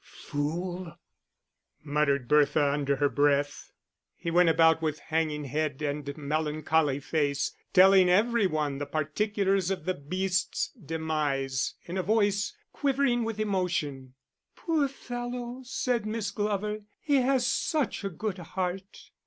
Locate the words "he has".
16.99-17.45